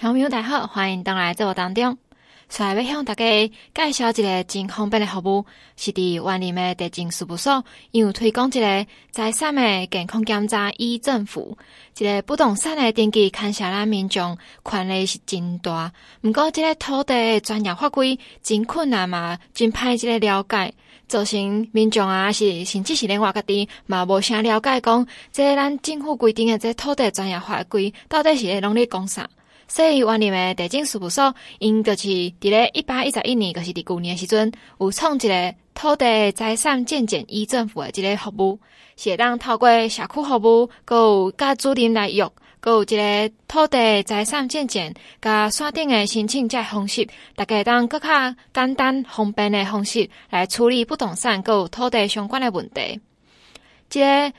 [0.00, 1.98] 听众朋友大家好，欢迎登来节目当中。
[2.46, 3.24] 再来要向大家
[3.74, 5.44] 介绍一个真方便的服务，
[5.76, 11.58] 是伫员林的地震事务所，因有推广一个财产的健康检查 e 政府，
[11.98, 15.92] 一个不动产的登记，看下来民众权利是真大。
[16.22, 20.72] 毋过，这个土地的专业法规真困难嘛，真歹这个了解，
[21.08, 29.28] 造成民众啊是甚至是连我家己嘛无啥了解，讲即个咱政府规定的即个土地专业法规到底是在拢咧讲啥？
[29.70, 38.58] 所以，员林的地政事务所，因就是伫咧一八一十一年，就是伫旧年时阵，有创一个土地财产健检 e 政府的这个服务，
[38.96, 42.26] 是会当透过社区服务，搁有甲主任来约，
[42.60, 47.06] 搁有一个土地财产健检，甲山顶的申请这方式，
[47.36, 48.08] 大家当搁较
[48.54, 52.98] 简单方便的方式来处理不动产搁有土地相关的问题，
[53.90, 54.32] 这个。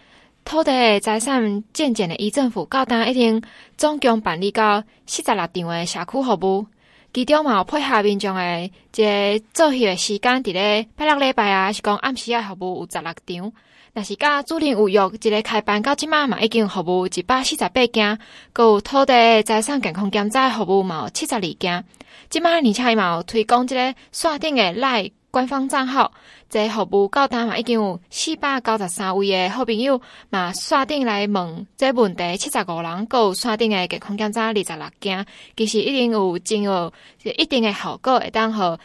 [0.50, 3.40] 土地的财产健检的 e 政府，到当一定
[3.78, 6.66] 总共办理到四十六场的社区服务，
[7.14, 13.54] 其中嘛有配合民众的一个作息的时间，伫咧拜六礼拜啊，是讲暗时啊服务有十六场。
[13.94, 18.18] 若是甲主任有约，一个开办到即马嘛，已经服务一百四十八件，
[18.52, 21.86] 搁有土地财产健康检查服务嘛有七十二件。
[22.28, 25.12] 即马而且伊嘛有推广即个线顶的赖。
[25.32, 26.12] 官方账号，
[26.50, 36.92] 这服务到单嘛已经有四百九十三位的好朋友嘛，刷顶来问这问题七十五人，搁有刷顶的健康检查二十六件，其实一定有真有
[37.24, 38.80] 一定的效果，会当和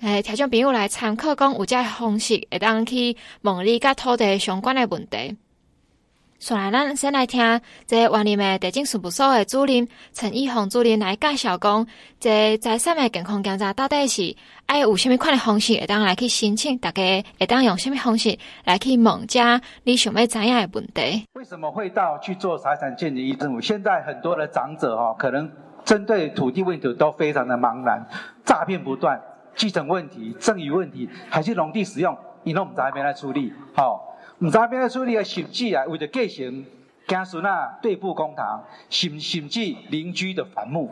[0.00, 5.36] 诶听众朋友来参考，讲有这方式会当去问你甲土地相关的问题。
[6.44, 11.86] 所以，咱先来听这员林的地政事务所的主任陈义宏主任来介绍，讲
[12.20, 14.36] 这财产的健康检查到底是
[14.66, 21.26] 爱有虾米款的方式，会当来去申请，大家会当用虾米方式来去问家你想要知影的问题。
[21.32, 23.58] 为什么会到去做财产鉴定 e 政府？
[23.58, 25.50] 现在很多的长者哈，可能
[25.82, 28.06] 针对土地问题都非常的茫然，
[28.44, 29.18] 诈骗不断，
[29.56, 34.10] 继承问题、赠与问题，还是农地使用，你都唔知边来处理，好。
[34.38, 35.22] 唔知边个处理啊？
[35.22, 36.64] 甚至啊，为了继承
[37.06, 40.90] 家孙啊，对簿公堂，甚甚至邻居的反目。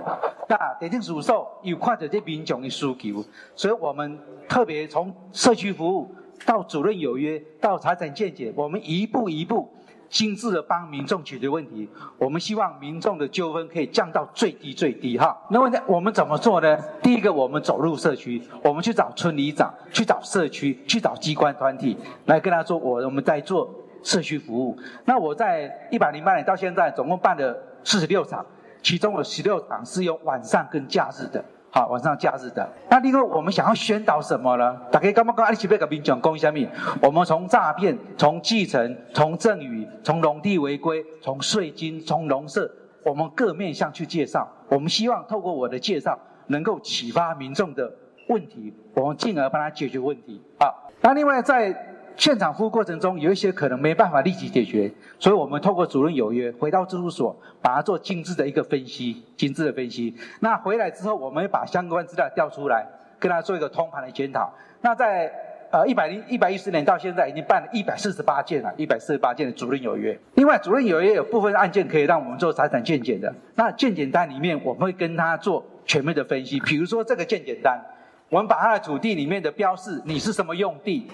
[0.49, 3.25] 那地政事务所有看着这民众的需求，
[3.57, 6.15] 所以我们特别从社区服务
[6.47, 9.69] 到主任有约到财产见解，我们一步一步。
[10.13, 15.35] 精致的帮民众解决问题，我们希望民众的纠纷可以降到最低最低哈。
[15.51, 16.79] 那么我们怎么做呢？
[17.03, 21.97] 第一个，我们走入社区，我们去找村里长，去找社区，去找机关团体，
[22.27, 24.79] 来跟他说我我们在做社区服务。
[25.07, 28.45] 那我在一百零八年到现在，总共办了四十六场，
[28.83, 31.43] 其中有十六场是有晚上跟假日的。
[31.75, 32.71] 好，晚上假日的。
[32.91, 34.79] 那另外，我们想要宣导什么呢？
[34.91, 36.53] 大家刚刚阿里奇贝跟民众讲一下，
[37.01, 42.71] 我们从诈骗、从继承、从赠与、从农地违规、从税金、从农舍，
[43.07, 44.47] 我们各面向去介绍。
[44.69, 46.19] 我们希望透过我的介绍，
[46.49, 47.91] 能够启发民众的
[48.29, 50.43] 问题，我们进而帮他解决问题。
[50.61, 51.92] 好，那另外在。
[52.17, 60.15] 现场服务过程中，有一些可能没办法立即解决，所以我们透过主任有约，回到事务所，把它做精致的一个分析，精致的分析。
[60.41, 62.87] 那回来之后，我们会把相关资料调出来，
[63.19, 64.53] 跟他做一个通盘的检讨。
[64.81, 65.33] 那在
[65.71, 70.19] 呃一百零一百一十年到现在，已经办了一百四十八件了，一百四十八件的主任有约。
[70.35, 73.35] 另外，主任有约有部分案件可以让我们做财产鉴检的。
[73.55, 76.61] 那鉴检单里面，我们会跟他做全面的分析。
[76.61, 77.81] 比如说这个鉴检单，
[78.29, 81.09] 我们把他的土地里面的标示，你是什么用地？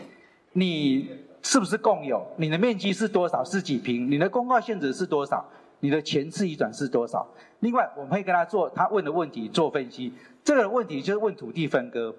[0.58, 1.08] 你
[1.40, 2.26] 是不是共有？
[2.36, 3.44] 你的面积是多少？
[3.44, 4.10] 是几平？
[4.10, 5.48] 你的公告限制是多少？
[5.78, 7.24] 你的前次移转是多少？
[7.60, 10.12] 另外，我们会跟他做他问的问题做分析。
[10.42, 12.12] 这个问题就是问土地分割。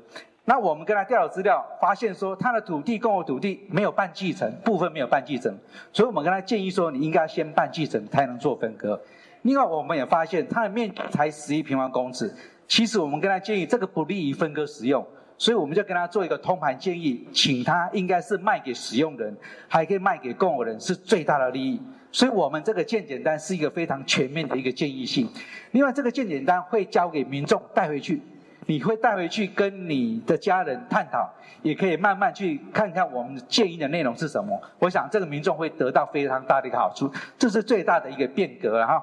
[0.46, 5.54] 那我们跟他调了资料，发现说他的土地共有土地没有办继承，部分没有办继承，
[5.92, 8.98] 所以我们跟他建议说，你应该先办继承才能做分割。
[9.42, 12.34] 另外，我们也发现他的面积才十一平方公尺，
[12.70, 15.06] 其实我们跟他建议这个不利于分割使用。
[15.40, 19.34] 所以我们就跟他做一个通盘建议，请他应该是卖给使用人，
[19.70, 21.82] 还可以卖给共有人，是最大的利益。
[22.12, 25.30] 所以我们这个健检单是一个非常全面的一个建议性。
[25.72, 28.22] 另外，这个健检单会交给民众带回去，
[28.66, 31.32] 你会带回去跟你的家人探讨，
[31.62, 34.62] 也可以慢慢去看看我们建议的内容是什么。
[34.80, 39.02] 我想这个民众会得到非常大的一个好处，这是最大的一个变革了哈。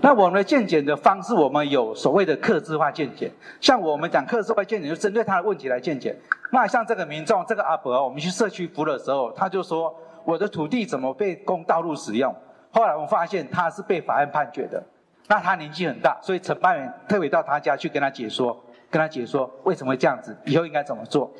[0.00, 3.30] 那我们的健检的方式，我们有所谓的客制化健检。
[3.60, 6.16] 像我们讲客制化健检，就针对他的问题来健检。
[6.50, 9.94] 那像这个民众，这个阿伯，我们去社区服的时候，他就说
[10.24, 12.34] ：“我的土地怎么被供道路使用？”
[12.72, 14.82] 后来我们发现他是被法院判决的。
[15.28, 18.60] 那他年纪很大，所以承办员特别到他家去跟他解说，
[18.90, 21.30] 跟他解说为什么会这样子，以后应该怎么做。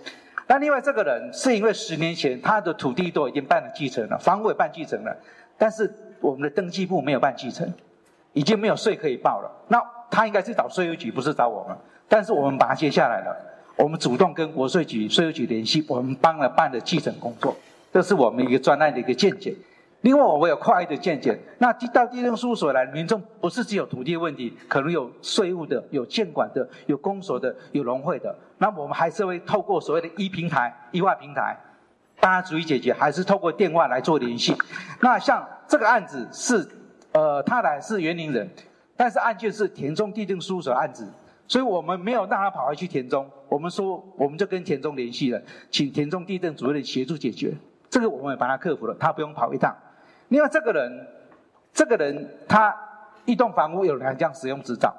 [0.46, 5.16] 那另外这个人是因为十年前他的土地都已经办了继承了，房屋也办继承了，
[5.58, 7.72] 但是我们的登记簿没有办继承。
[8.32, 9.50] 已经没有税可以报了。
[9.68, 11.76] 那他应该是找税务局，不是找我们。
[12.08, 13.36] 但是我们把它接下来了，
[13.76, 17.56] 我们主动跟国税局、税务局联系，我们帮了办了继承工作，
[17.92, 19.54] 这是我们一个专案的一个见解。
[20.02, 21.38] 另外，我们有跨域的见解。
[21.58, 28.36] 那到地政事务所来，民众不是只有土地问题，可能有税务的、有监管的、有公所的、有农会的。
[28.58, 31.56] 那我们还是会透过所谓的一平台、一化平台，
[32.18, 34.56] 大家逐一解决，还是透过电话来做联系。
[35.00, 36.68] 那像这个案子是，
[37.12, 38.48] 呃，他来是园林人，
[38.96, 41.06] 但是案件是田中地政事务所案子，
[41.46, 47.52] 所以我们没有让他跑回去田中，我们说我们就跟田中联系了，请田中地政主任协助解决。
[47.90, 49.76] 这个我们也帮他克服了，他不用跑一趟。
[50.28, 51.06] 另外，这个人，
[51.74, 52.74] 这个人他
[53.26, 54.94] 一栋房屋有两张使用执照，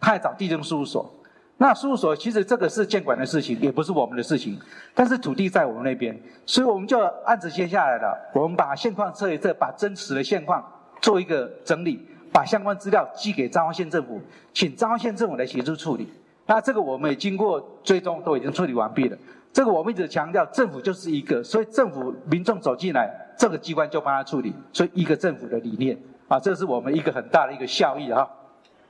[0.00, 1.12] 他还找地政事务所。
[1.58, 4.56] 那事务所其实这个是监管的事情，也不是我们的事情。
[4.94, 8.30] 但是土地在我们那边，所以我们就案子接下来了。
[8.32, 10.62] 我们把现况测一测，把真实的现况
[11.06, 14.20] 做一个整理，把相关资料寄给彰化县政府，
[14.52, 16.12] 请彰化县政府来协助处理。
[16.46, 19.16] 那这个我们也经过追踪，都已经处理完毕了。
[19.52, 23.08] 这个我们一直强调，政府就是一个，所以政府民众走进来，
[23.38, 28.28] 这个机关就帮他处理，所以一个政府的理念啊，这是我们一个很大的一个效益啊。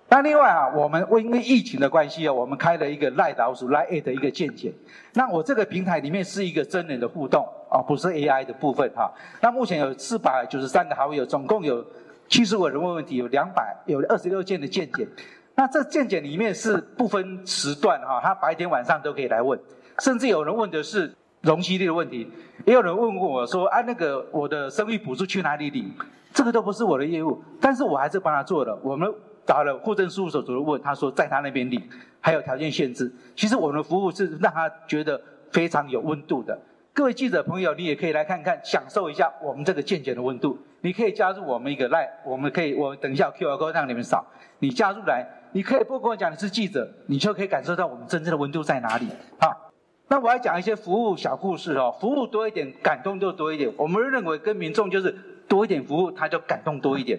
[0.08, 4.72] 那另外啊，我们因为疫情的关系啊，我们开了一个赖老鼠赖 A 的一个见解。
[5.12, 9.12] 那我这个平台里面是一个真人的互动啊，不是 AI 的部分哈。
[9.42, 11.84] 那目前有四百九十三个好友，总共有
[12.28, 15.06] 七十五个人问问题，有两百有二十六件的见解。
[15.54, 19.58] 那这见解里面是不分时段哈，他白天晚上都可以来问。
[20.00, 22.30] 甚至有人问的是容积率的问题，
[22.66, 25.90] 也有人问过我说：“啊，那个我的生育补助去哪里领？”
[26.34, 28.78] 这个都不是我的业务，但是我还是帮他做了。
[28.82, 29.10] 我们
[29.46, 31.82] 找了户政事务所主任问，他说在他那边领，
[32.20, 33.10] 还有条件限制。
[33.34, 35.18] 其实我们的服务是让他觉得
[35.50, 36.58] 非常有温度的。
[36.92, 40.58] 各位记者朋友，你也可以来看看，享受一下我们这个见解的温度。
[40.86, 44.24] 你可以加入我们一个 Line，我们可以，我等一下 QR code 让你们扫。
[44.60, 49.08] 你加入来，你可以不跟我讲你是记者，你就可以感受到我们真正的温度在哪里。
[49.40, 49.72] 好。
[50.06, 53.68] 那我要讲一些服务小故事哦，服务多一点，感动就多一点。
[53.76, 55.10] 我们认为跟民众就是
[55.48, 57.18] 多一点服务，他就感动多一点。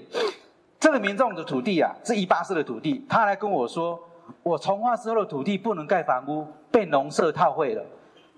[0.79, 3.99] 这个民众的土地啊，是一八四的土地，他来跟我说，
[4.43, 7.83] 我从化之后的土地不能盖房屋，被农舍套会了。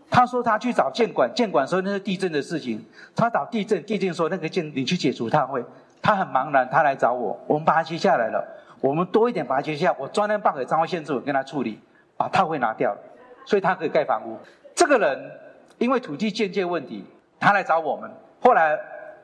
[0.09, 2.83] 他说他去找建管，建管说那是地震的事情，
[3.15, 5.63] 他找地震，地震说那个建你去解除套会，
[6.01, 8.43] 他很茫然，他来找我，我们把他接下来了，
[8.81, 11.79] 我们多一点把他接下来，我专门办给彰化县政府跟他处理，
[12.17, 12.99] 把套会拿掉了。
[13.45, 14.37] 所以他可以盖房屋。
[14.75, 15.31] 这个人
[15.77, 17.03] 因为土地建界问题，
[17.39, 18.09] 他来找我们。
[18.39, 18.77] 后来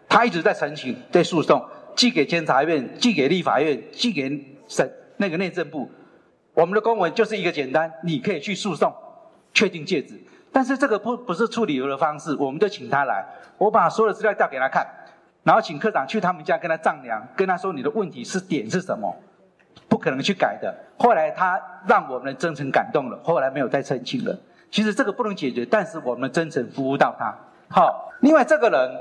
[0.08, 1.64] 他一直在申请，在诉讼，
[1.96, 4.30] 寄给监察院，寄给立法院，寄给
[4.68, 4.88] 省
[5.18, 5.90] 那个内政部。
[6.54, 8.94] 我们的公文就是一个简单，你可以去诉讼，
[9.54, 10.20] 确定界址。
[10.56, 13.26] 但是这个不不是处理的方式，我们就请他来，
[13.58, 14.88] 我把所有的资料调给他看，
[15.44, 19.14] 然后请科长去他们家跟他丈量，跟他说你的问题是点是什么。
[19.90, 20.74] 不可能去改的。
[20.98, 24.34] 后来他让我们的真诚感动了，后来没有再澄清了。
[24.72, 27.36] 其实这个不能解决，但是我们真诚服务到他。
[27.68, 28.92] 好，另外这个人，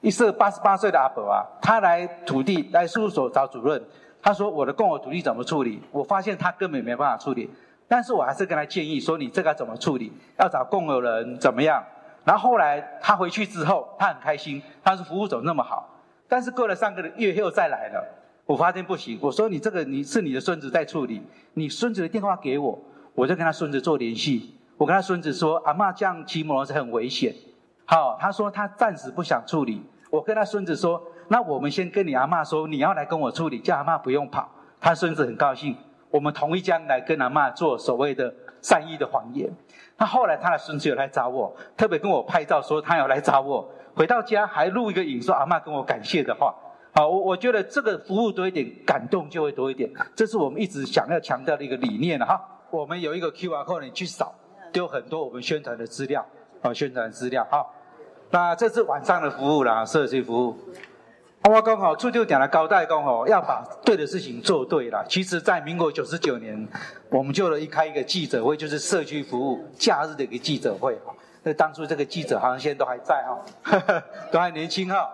[0.00, 3.82] 一是八十八岁的阿伯啊，他来土地来事务所找主任，
[4.22, 5.82] 他说我的共有土地怎么处理？
[5.90, 7.50] 我发现他根本没办法处理，
[7.94, 10.12] 但是我还是跟他建议说，你这个怎么处理？
[10.36, 11.80] 要找共有人怎么样？
[12.24, 15.88] 然后后来他回去之后，他很开心，他说服务怎么那么好？
[16.26, 18.04] 但是过了三个月又再来了。
[18.46, 22.76] 我发现不行，我说你这个你是你的孙子在处理，你孙子的电话给我，
[23.14, 24.58] 我就跟他孙子做联系。
[24.76, 27.32] 我跟他孙子说，阿嬷这样骑摩托车很危险。
[27.84, 29.80] 好，他说他暂时不想处理。
[30.10, 34.50] 我跟他孙子说，那我们先跟你阿嬷说，你要来跟我处理，叫阿嬷不用跑。
[34.80, 35.76] 他孙子很高兴，
[36.14, 39.50] 我们同一家来跟阿妈做所谓的善意的谎言。
[39.98, 46.54] 那后来他的孙子有来找我，特别跟我拍照说他要来找我，回到家还录一个影说阿妈跟我感谢的话。
[46.94, 52.40] 好，我我觉得这个服务多一点，感动就会多一点，这是我们一直想要强调的一个理念哈。
[52.70, 54.32] 我们有一个 QR code，你去扫，
[54.72, 56.24] 丢很多我们宣传的资料，
[56.62, 57.66] 啊，宣传资料哈。
[58.30, 60.56] 那这是晚上的服务啦，社区服务。
[61.50, 65.04] 我刚好初就点了高代工哦，要把对的事情做对了。
[65.06, 66.66] 其实，在民国九十九年，
[67.10, 71.14] 我们就一开一个记者会，就是社区服务假日的一个记者会哈。
[71.42, 75.06] 那当初这个记者好像现在都还在哈， 都还年轻哈。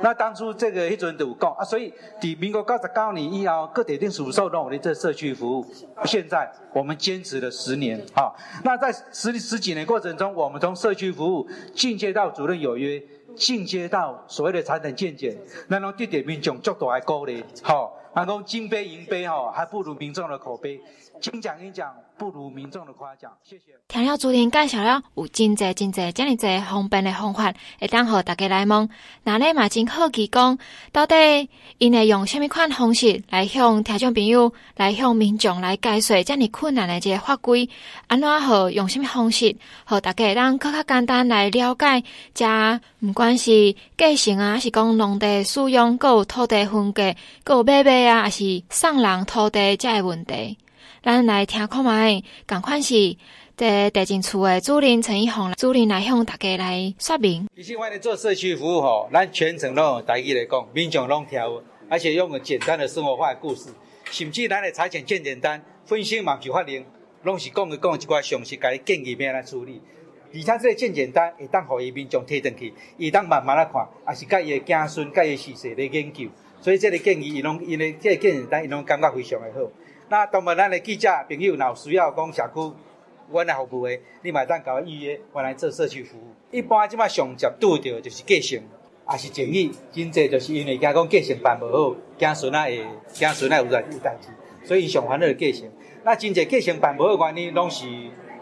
[0.00, 5.66] 那当初这个一阵都有讲啊，所以在民国九十九年以后，各地定属受到我的这社区服务。
[6.04, 8.30] 现在我们坚持了十年啊，
[8.62, 13.02] 那在十十几年过程中，我们从社区服务进阶到主任有约，
[13.36, 15.36] 进阶到所谓的财产见解，
[15.68, 17.94] 那种地点民众足大的鼓励，好。
[18.14, 20.80] 还讲金杯银杯吼，还不如民众的口碑。
[21.20, 23.30] 金奖银奖不如民众的夸奖。
[23.42, 23.64] 谢谢。
[23.88, 28.88] 听了主持人介绍了有真济真济这么侪方便的方法，会当互大家来问。
[29.24, 30.58] 那咧嘛真好奇讲，
[30.92, 31.48] 到底
[31.78, 37.68] 因会用什么款方式来向听众朋友、来向民众来解说这么困难的这个法规？
[38.06, 39.56] 安怎好用什么方式，
[39.86, 42.04] 互大家当更加简单来了解？
[42.34, 50.56] 加不管是继承啊，还是讲农地使用，还有土地分割，还有买卖啊，还是送人土地这个问题。
[51.02, 53.16] 咱来听看觅，共款是
[53.56, 57.48] 在地震处的主任陈一宏主任来向大家来说明。
[57.54, 61.40] 其实我们做社区服务吼，咱全程拢用台语来讲，民众拢听，
[61.88, 63.70] 而且用个简单的生活化的故事，
[64.10, 66.84] 甚至咱的财产鉴定单分析嘛就法令，
[67.22, 69.80] 拢是讲个讲一寡详细，甲你建议要安怎处理。
[70.34, 76.26] 而且这个鉴定单会当互伊民众摕转去，伊当慢慢来看，也是甲伊的子孙、甲伊事实来研究。
[76.60, 79.60] 所以这个建议，伊拢因为这个鉴定单，伊拢感觉非常的好。
[80.10, 82.74] 那当然，咱的记者朋友，若需要讲社区，
[83.30, 86.34] 阮来服务的，你嘛当甲我预约，我来做社区服务。
[86.50, 88.58] 一般即马上接拄着就是继承，
[89.12, 94.28] 也是争议，真济就是因为惊讲继承办无好，子孙仔会子孙仔有在有代志，
[94.66, 95.68] 所以伊上烦恼继承。
[96.04, 97.84] 那真济继承办无好原因，拢是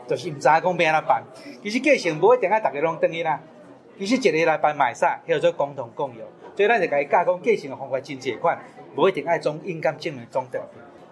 [0.07, 1.25] 就是毋知影讲要安怎办。
[1.65, 3.41] 其实继承无一定爱逐个拢等于啦，
[3.99, 6.25] 其实一个来办买啥，叫做共同共有。
[6.57, 8.57] 所以咱就甲伊教讲继承的方法真济款，
[8.95, 10.63] 无一定爱总印鉴证明总得。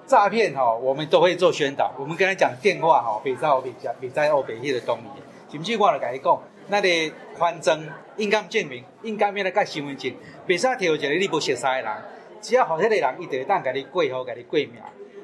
[0.07, 1.93] 诈骗哈，我们都会做宣导。
[1.99, 5.23] 我们跟他讲电话哈，别在别家，别在欧北去的东西。
[5.53, 10.13] 甚至我来跟伊讲，那个宽证、应该证明、印鉴面的盖身份证，
[10.47, 11.93] 别啥条一个你不熟悉的人，
[12.41, 14.75] 只要好些个人，伊就会当给你过户，给你过名。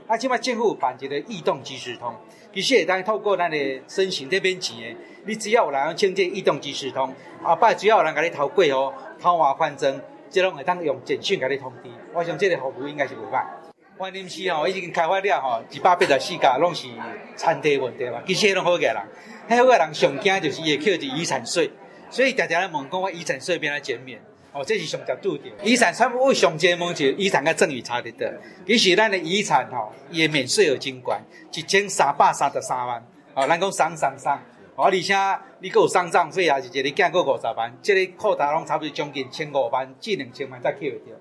[0.06, 2.14] 啊，即摆政府办一个移动即时通，
[2.52, 4.96] 其实会当透过咱的申请这边钱的，
[5.26, 11.90] 你只要有人签这移动即时通，后摆只要有人给你投过户、投换宽证，即拢会当用简讯给你通知。
[12.14, 13.44] 我想这个服务应该是无歹。
[14.00, 16.88] 万宁市吼已经开发了吼，一百八十四家拢是
[17.36, 18.96] 产地问题嘛，其实拢好个人，
[19.46, 21.70] 迄个人上惊就是伊会扣一遗产税，
[22.08, 24.18] 所以常常来问讲我遗产税变来减免，
[24.52, 25.44] 哦，这是上节拄着。
[25.62, 28.26] 遗产差不多上节问就遗产甲赠与差得多，
[28.66, 31.20] 其实咱的遗产吼伊个免税额真悬，
[31.52, 34.32] 一千三百三十三万，哦，咱讲省省省，
[34.76, 35.14] 哦，而且
[35.58, 41.14] 你阁有丧葬费啊，是一个囝阁五十万，这个扣打拢差不多将近千五万至两千万才扣得掉。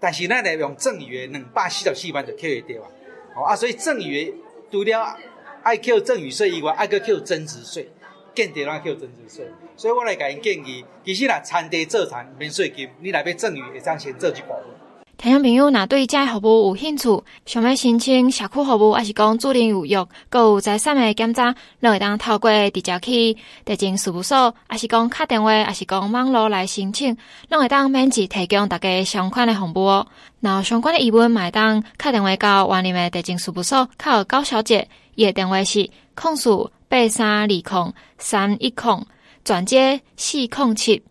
[0.00, 2.88] 但是咱来用赠与的两百四十四万就扣会掉啊！
[3.36, 4.34] 哦啊，所以赠与
[4.72, 5.16] 除了
[5.62, 7.90] 爱扣赠与税以外，爱搁扣增值税，
[8.34, 9.46] 见得咱扣增值税。
[9.76, 14.79] 所以我来甲因建议，其实若产地做产免税金，你来要赠与，会当先做一部分。
[15.20, 23.36] 听众朋友，若对这服务有兴趣，想要申请社区服务，还是讲主任有约，阁有财产的检查，拢会当透过直接去
[23.66, 27.14] 地政事务所，还是讲敲电话，还是讲网络来申请，
[27.50, 30.06] 拢会当免费提供大家相关的服务哦。
[30.40, 39.04] 然后相关的疑问，买当敲电话到员林的地政事务所，靠高小姐，伊的电话是空数八三二空三一空，
[39.44, 41.02] 转接四空七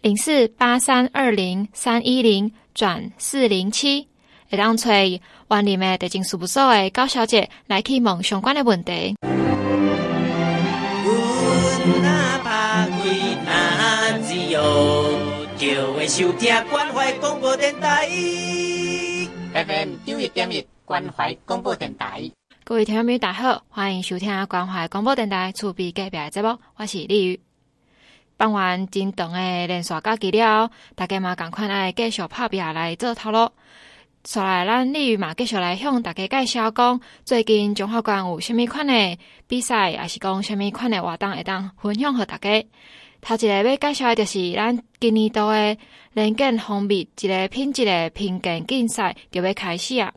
[0.00, 2.50] 零四八三二零三一零。
[2.74, 4.08] 转四零七，
[4.50, 5.20] 会当找员
[5.64, 9.14] 林的地政事务所的高小姐来去问相关的问题。
[16.08, 18.06] 收听关怀广播电台
[19.54, 22.30] ，FM 九一点一关怀广播电台。
[22.64, 27.40] 各位听众朋友，大家好，欢迎收听关怀广播电台厝边隔壁的节目，我是丽宇。
[28.36, 33.50] 办完真长的连续假期了，大家嘛赶快来继续拍拼来做头路。
[34.24, 42.64] 所来，咱丽宇嘛继续来向大家介绍讲，最近中华关有虾米款的比赛，还是讲虾米款的活动会当分享给大家。
[43.20, 45.76] 头一个要介绍的就是咱今年度的
[46.12, 50.12] 人检方面一个品质的评鉴竞赛就要开始啊。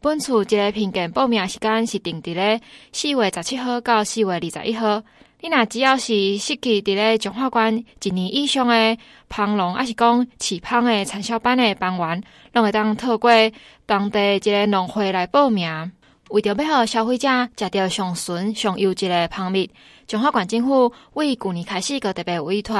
[0.00, 2.60] 本次一个评鉴报名时间是定伫咧
[2.92, 5.02] 四月十七号到四月二十一号。
[5.44, 8.96] 你若只要是失去伫咧中华关一年以上的
[9.28, 12.22] 芳农，还是讲饲芳的产销班的班员，
[12.54, 13.30] 拢会当透过
[13.84, 15.92] 当地一个农会来报名。
[16.30, 19.68] 为着要互消费者食到上纯上优质的芳蜜，
[20.06, 22.74] 中华关政府为旧年开始个特别委托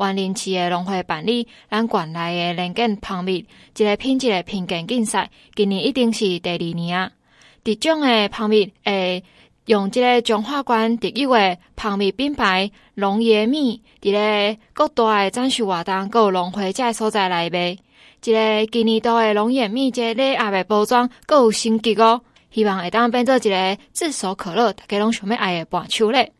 [0.00, 3.46] 员林市的农会办理咱县内的人检芳蜜
[3.76, 7.12] 一个品质的评鉴竞赛，今年一定是第二年啊。
[7.62, 9.22] 这种的芳蜜诶。
[9.68, 17.76] 用这个中华关特有的芳蜜品牌龙爷蜜，伫咧各大的展示活动，各有农会这个所在内卖。
[18.22, 26.37] 这个今年度的龙爷蜜，这个礼盒的包装各有升级哦，希望会当变做一个炙手可热，大家拢想要爱的伴手礼。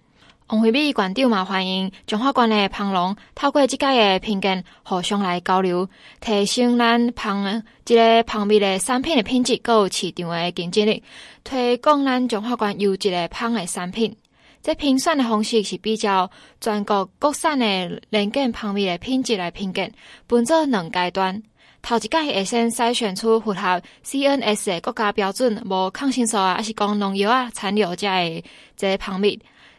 [0.49, 5.87] 王惠美馆长嘛欢迎中华馆的芳农透过即届的评鉴，互相来交流，
[6.23, 11.03] 提升咱芳即个芳蜜的产品的品质，佮有市场的竞争力，
[11.45, 14.17] 推广咱中华馆优质的芳的产品。
[14.63, 16.31] 这评选的方式是比较
[16.63, 19.93] 全国各产的连建芳蜜的品质来评鉴，
[20.27, 21.43] 分做两阶段。
[21.83, 28.45] 头一届会先筛选出符合 CNS 的国家标准，无抗生素啊，还是讲农药啊残留这的
[28.79, 29.39] 这芳蜜。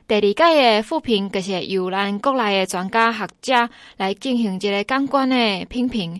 [0.09, 6.19] 第二届的复评，就是由咱国内的专家学者来进行一个感官的品评，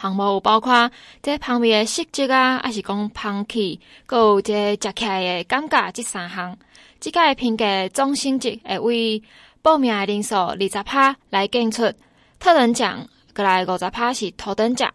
[0.00, 0.88] 项目有包括
[1.20, 6.56] 这旁边的色泽啊，还是讲香气，搁有这食起来的感觉这三项。
[7.00, 9.22] 这届评价总成绩会为
[9.62, 11.92] 报名的人数二十趴来竞出
[12.38, 14.88] 特等奖，过来五十趴是头等奖。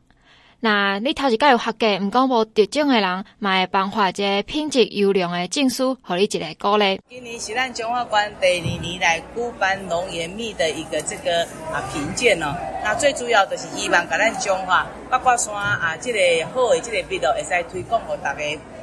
[0.62, 7.00] 那你头一届有合格，毋讲无得奖的人，嘛会颁发一个品质优良的证书，互你一个鼓励。
[7.10, 12.54] 今年是咱中华关第二年来举办龙岩蜜的一个这个啊评鉴哦。
[12.84, 18.40] 那最主要就是希望甲咱中华八卦山啊，这个好的即个蜜哦，会使推广给大家。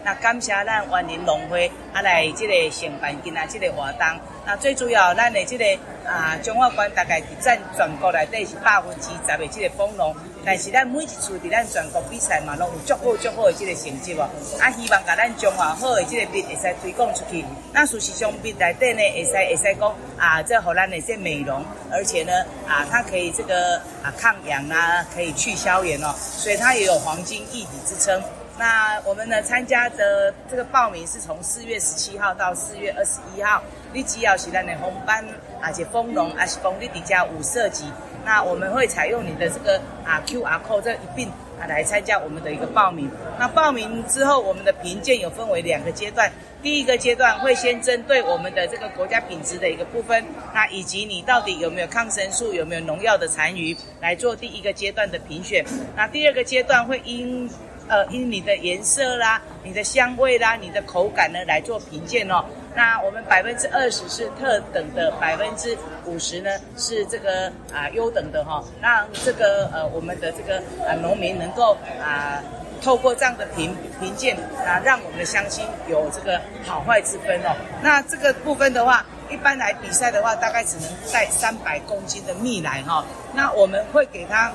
[0.06, 4.06] 那感谢咱万林农会啊来这个承办今仔这个活动。
[4.46, 5.64] 那最主要咱的这个
[6.08, 14.30] 啊彰化县大概占全国内底是百分之十的这个蜂农，但是咱每一次伫咱全国比赛嘛，拢有足好足好的这个成绩哦。
[14.60, 17.44] 啊，希望甲咱中华好的这个蜜会使推广出去。
[17.72, 22.32] 那事实上蜜内底呢，会使会使讲啊，这互咱的这美容，而且呢
[22.68, 28.22] 啊，它可以这个啊抗氧啊，可以去消炎哦，所以它也有黄金一体之称。
[28.58, 35.24] 那我们呢参加的这个报名是从四月十七号到四月二十一号，你只要是咱的红斑，
[35.60, 37.84] 而且丰隆，还是讲你底下五色级，
[38.24, 41.28] 那我们会采用你的这个啊 QR code 这一并
[41.60, 43.10] 啊来参加我们的一个报名。
[43.38, 46.32] 那报名之后，我们的评鉴有分为两个阶段，
[46.62, 55.62] 第一个阶段会先针对我们的这个国家品质的一个部分，那以及你到底有没有抗生素，有没有农药的残余来做第一个阶段的评选。
[55.94, 57.50] 那第二个阶段会因
[57.88, 62.44] 呃，因你的颜色啦、你的香味啦、你的口感呢来做评鉴哦。
[62.74, 68.64] 那我们百分之二十是特等的，百分之五十呢是这个啊优等的哈、哦。
[68.82, 72.42] 让这个呃我们的这个啊农民能够啊
[72.82, 77.54] 透过这样的评评鉴啊，让我们的乡亲有这个好坏之分哦。
[77.82, 83.04] 那这个部分的话，一般来比赛的话，大概只能带三百公斤的蜜来哈、哦。
[83.32, 84.52] 那我们会给他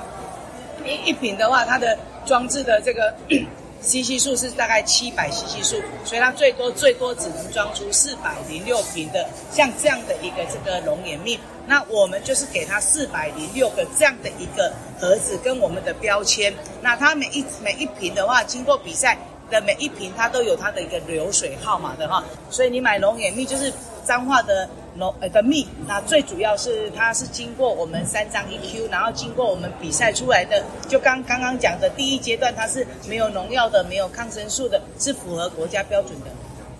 [0.84, 1.98] 一一瓶的话，它的。
[2.26, 3.14] 装置的这个
[3.82, 11.38] CC 数是大概七百 CC 数，所以它最多最多只能装出四百零六瓶的像这样的一个这个龙眼蜜。
[11.66, 16.52] 那我们就是给它四百零六个这样的一个盒子跟我们的标签。
[16.80, 19.18] 那它每一每一瓶的话，经过比赛
[19.50, 22.22] 的每一瓶，它都有它的一个流水号码的哈。
[22.50, 23.72] 所以你买龙眼蜜就是
[24.04, 24.68] 彰化的。
[24.94, 36.26] 农呃的蜜，那最主要是它是经过我们三张 EQ，然后经过我们比赛出来的，就刚刚刚讲的第一阶段，它是没有农药的，没有抗生素的，是符合国家标准的。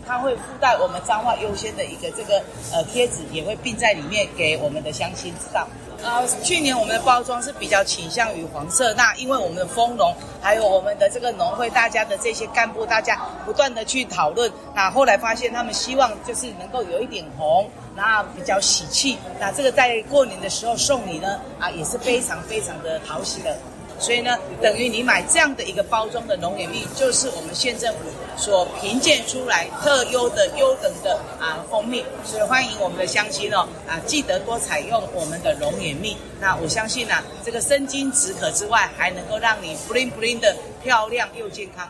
[0.04, 5.66] 它会附带我们彰化优先的一个这个呃贴纸，也会并在里面给我们的乡亲知道。
[6.02, 23.56] 呃，去年我们的包装是比较倾向于黄色，那因为我们的蜂农还有我们的这个农会，大家的这些干部，大家不断的去讨论，那后来发现他们希望就是能够有一点红，那比较喜气，那这个在过年的时候送礼呢，啊也是非常非常的讨喜的。
[23.98, 28.00] 所以呢，等于你买这样的一个包装的龙眼蜜，就是我们县政府
[28.36, 32.04] 所评鉴出来特优的优等的啊蜂蜜。
[32.24, 36.16] 所以欢迎我们的乡亲哦啊，记得多采用我们的龙眼蜜。
[36.40, 41.88] 那我相信啊，这个生津止渴之外，还能够让你 bling bling 的漂亮又健康。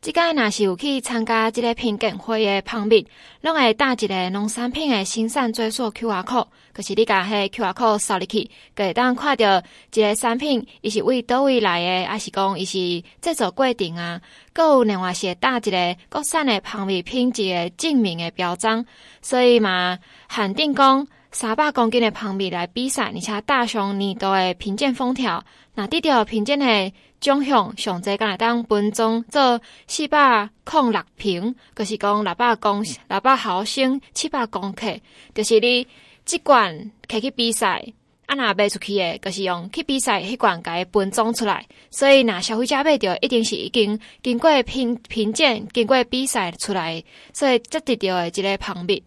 [0.00, 3.06] 即个若是有去参加即个品鉴会的芳蜜，
[3.42, 12.78] 拢会带一个农产品的生产追溯 QR code，就是你甲迄 QR code 扫入去，可以当看到一个产品，伊是为叨位来的，还是讲伊是
[13.20, 14.18] 制作过程啊？
[14.54, 18.86] 搁有另外是带一个国产的芳蜜品质的证明的标章，
[19.20, 19.98] 所以嘛，
[20.30, 26.92] 限定讲三百公斤的芳蜜来比赛，而且大上年度的评鉴封条，那得到评鉴的。
[27.20, 34.98] 奖项上济，敢来当分装做四百空六瓶，就是讲六百公六百毫升七百公克，
[35.34, 35.86] 就是你
[36.24, 37.84] 即罐摕去比赛，
[38.24, 49.04] 啊若卖出去诶，就是用去比赛迄罐甲伊分装出来，所以若消费者买着，一定是已经经过评评鉴、经过比赛出来，所以才得到诶一个芳蜜。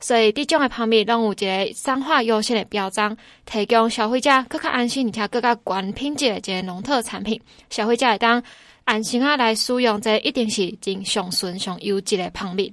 [0.00, 7.38] 所以，这种的芳蜜拢有一个彰化优先的标章，提供消费者更加安心，而且更加高品质的一个农特产品。
[7.68, 8.42] 消费者会当
[8.84, 12.72] 安心啊来使用，这一定是真上纯上优质的芳蜜。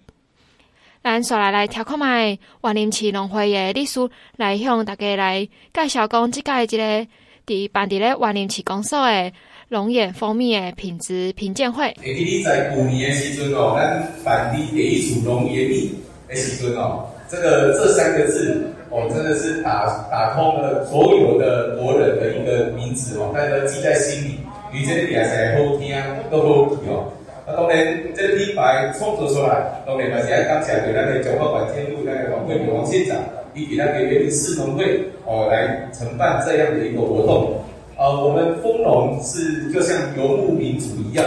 [1.04, 7.08] 咱刷来来听看卖万林市农会的历史，来向大家来介绍讲即个一个
[7.46, 9.32] 伫办伫咧万林市公所的
[9.68, 11.94] 龙眼蜂蜜的品质评鉴会。
[12.02, 15.92] 会记你在旧年的时阵哦，咱办理第一组龙眼蜜
[16.28, 24.40] 的时阵哦，这个这三个字哦，真的是打打通了所有的国人的一个名字哦，大家都记在心里，
[24.72, 25.96] 你这里也是好听，
[26.32, 27.12] 都好听哦。
[27.46, 27.80] 啊，当然，
[28.16, 33.18] 这个品牌创作出来，当然嘛是要感谢对咱的中华管天路那个黄贵王县长，
[33.54, 37.56] 以及那个员林市农会哦来承办这样的一个活动。
[37.98, 41.26] 呃，我们丰农是就像游牧民族一样，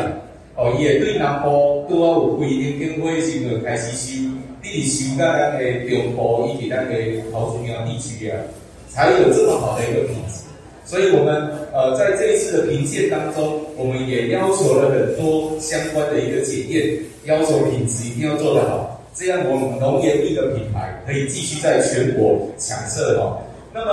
[0.57, 3.91] 哦，也对南部都要有规定跟规时阵开始
[4.71, 6.95] 收，你收到咱的中部以及咱的
[7.33, 8.39] 桃竹苗地区啊，
[8.89, 10.45] 才有这么好的一个品质。
[10.85, 23.39] 所以，我们呃在这一次的评鉴当中，我们也要求了很多相关的一个检验，要求品质一定要做得好，这样我们龙岩一个品牌可以继续在全国抢色哈。
[23.73, 23.93] 那么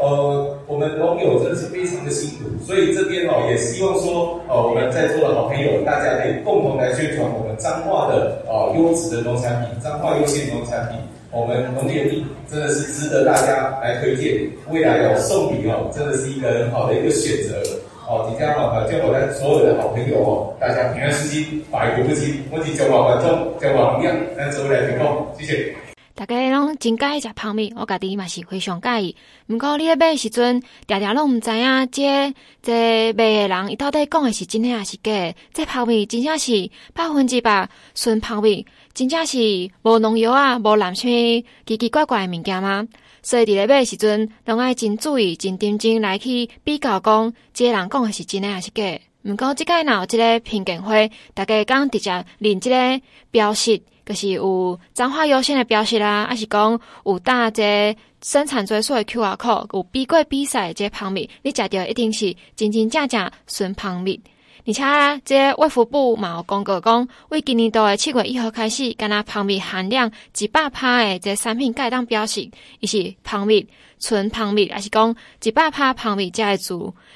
[0.00, 10.96] 呃，我们农友真的是非常的辛苦，所以这边哦也希望说，呃我们在座的好朋友，大家可以共同来宣传我们彰化的呃优质的农产品，彰化优先农产品。
[11.32, 17.60] 我们龙岩蜜真的是值得大家来推荐，未来有送礼哦，真的是一个很好的一个选择
[18.08, 18.26] 哦。
[18.28, 22.42] 今天好，叫我的所有的好朋友哦，大家平安顺心，百毒不侵。
[22.50, 23.30] 我是中华观众，
[23.60, 25.89] 中华农业，咱做来成功，谢谢。
[26.20, 29.16] 大家拢真介意食泡面，我家己嘛是非常介意。
[29.46, 35.34] 毋过你咧买时阵，常常拢毋知影，这这卖诶人伊到底讲诶是真诶还是假？
[35.54, 38.62] 这泡面真正是百分之百纯泡面。
[38.92, 39.38] 真正是
[39.80, 42.86] 无农药啊，无染啥奇奇怪怪诶物件吗？
[43.22, 48.82] 所以伫咧买诶时阵，拢爱真注意、真认真来去比较，讲即个人讲诶是真诶还是假。
[48.82, 64.20] 诶毋过即个若有即个评鉴会，大家讲直接认即个标识，就是有彰化优先的标识啦，还是讲有大这生产追溯诶 QR code，有比过比赛诶即蜂蜜，你食着一定是真真正正纯蜂蜜。
[64.66, 64.82] 而且，
[65.24, 73.64] 这卫福部嘛有公告讲，为今年度的七月一号开始，干那蜂蜜含量一百趴的这产品，盖当标识，伊是蜂蜜
[74.00, 76.74] 纯蜂蜜，还是讲一百趴蜂蜜这个字？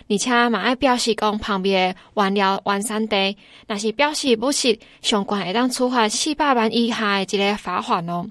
[0.09, 8.27] 而且嘛爱表示讲蜂蜜的原料原产地，若是表示不是，相关会当处罚四百万以下的一个罚款哦。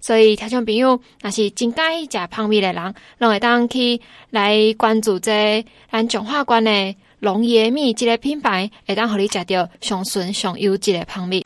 [0.00, 6.96] 所以，听众朋友，若是真介意食蜂蜜的人，拢会当去来关注这咱彰化县的。
[7.20, 11.44] 龙爷蜜这个品牌，会当互你食到上纯上优质的蜂蜜。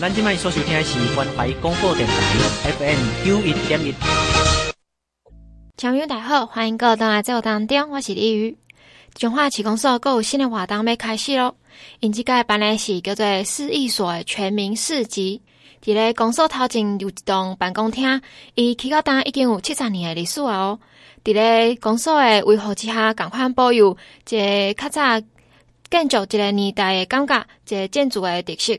[0.00, 3.94] 咱今麦所收听的是关怀广播电台 FM 九一点一。
[5.76, 8.56] 听众大家好，欢迎各位来做当中，我是李宇。
[9.12, 11.54] 彰化市公所阁有新的活动要开始咯，
[12.00, 15.42] 因即个办的是叫做市役所的全民市集。
[15.84, 18.22] 伫咧公所头前有一栋办公厅，
[18.54, 20.80] 伊起到当已经有七十年的历史啊哦。
[21.22, 23.94] 伫咧公所诶维护之下，共款保有
[24.30, 25.26] 一个较早
[25.90, 28.78] 建筑一个年代诶感觉，一个建筑诶特色。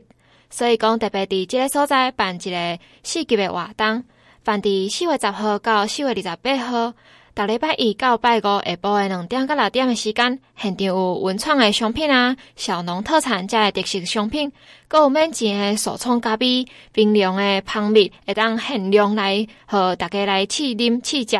[0.50, 4.02] 所以讲特别伫即个所在办一个市级诶活动，
[4.48, 6.94] 办伫四月十号到四月二十八号，
[7.34, 8.48] 逐礼拜一到拜五下
[8.80, 14.50] 晡诶两点到六点诶时间，现场有文创诶商品啊，小农特产遮诶特色商品，
[14.88, 21.38] 阁有免钱诶手冲咖啡、冰凉诶蜂蜜，会当限量来和大家来试饮试食。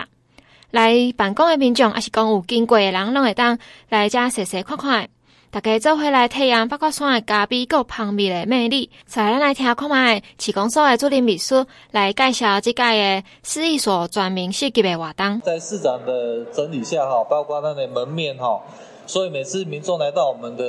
[0.71, 5.09] 来办公的民众，还是讲有经过的人，拢会当来遮细细看看。
[5.51, 8.91] 大家做回来体验八卦山的咖啡够蜂蜜的魅力。
[9.07, 15.41] 再来，来听看卖市公所的主任秘书来介绍这届的市一所全民市集的活动。
[15.41, 18.61] 在市长的整理下，哈，包括那的门面，哈，
[19.07, 20.65] 所以每次民众来到我们的。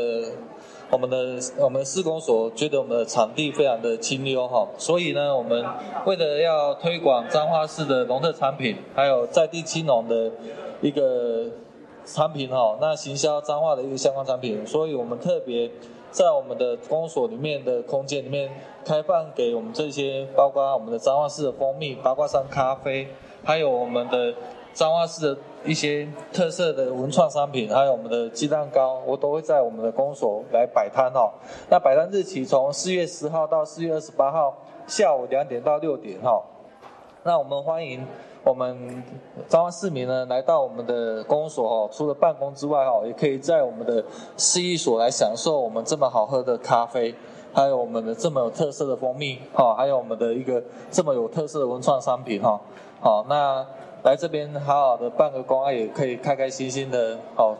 [0.91, 5.63] 我们的我们市公所觉得我们的场地非常的清幽哈，所以呢，我们
[6.07, 10.31] 为了要推广彰化市的农特产品，还有在地青农的
[10.81, 11.45] 一个
[12.05, 15.69] 产品哈，那行销彰化的一个相关产品，所以我们特别
[16.11, 18.49] 在我们的公所里面的空间里面
[18.85, 23.07] 开放给我们这些，包括我们的彰化市的蜂蜜、八卦山咖啡，
[23.43, 24.33] 还有我们的。
[24.71, 31.31] 彰化市的一些特色的文创商品，还有我们的鸡蛋糕，我都会在我们的公所来摆摊哦。
[31.69, 36.41] 那摆摊日期从四月十号到四月二十八号下午两点到六点哈。
[37.23, 38.05] 那我们欢迎
[38.49, 39.03] 我们
[39.47, 44.03] 彰化市民呢来到我们的公所哦，除了办公之外哈，也可以在我们的
[44.37, 47.13] 市役所来享受我们这么好喝的咖啡，
[47.53, 52.59] 还有我们的这么有特色的蜂蜜哈，还有我们的一个这么有特色的文创商品哈。
[52.99, 53.65] 好，那。
[54.01, 57.53] 来这边好好的办个公，也可以开开心心的哦，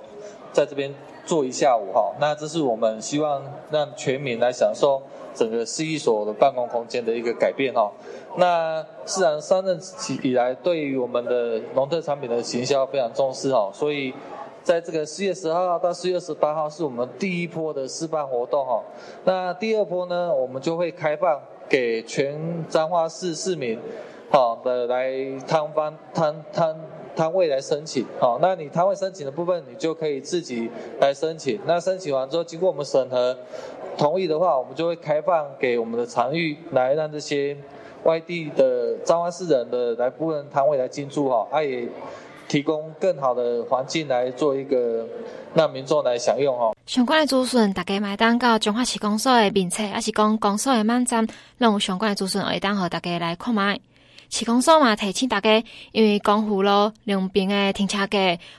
[0.54, 2.13] 在这边坐一下午哈。
[2.17, 5.02] 那这是我们希望让全民来享受
[5.36, 7.91] 整个市役所的办公空间的一个改变哈。
[8.37, 14.13] 那市长上任起以来，对于我们的农特产品的行销非常重视哈，所以
[14.63, 18.81] 在这个四月十二号到四月十八号是我们第一波的示范活动哈。
[19.25, 23.79] 那第二波呢，我们就会开放给全彰化市市民。
[24.31, 25.11] 好的，来
[25.47, 26.79] 摊方摊摊
[27.15, 30.69] 摊位来申请，好，那你摊位申请的部分，你就可以自己
[31.01, 31.59] 来申请。
[31.65, 33.35] 那申请完之后，经过我们审核
[33.97, 37.57] 同意的话，我们就会开放给我们的场域来让这些
[38.03, 41.88] 外地的彰化市人的来部分摊位来进驻，哈，啊也
[42.47, 45.05] 提供更好的环境来做一个
[45.53, 46.73] 让民众来享用，哈。
[46.85, 51.27] 相关的资讯，大家买单到彰化市公所的名册，还是讲公所的网站，
[51.59, 53.79] 拢有相关的资讯，会当和大家来看卖。
[54.29, 58.17] 市公所嘛，提醒大家，因为光复路两边的停车格